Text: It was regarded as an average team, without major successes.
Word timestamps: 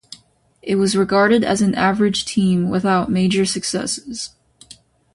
It 0.63 0.77
was 0.77 0.97
regarded 0.97 1.43
as 1.43 1.61
an 1.61 1.75
average 1.75 2.25
team, 2.25 2.71
without 2.71 3.11
major 3.11 3.45
successes. 3.45 4.31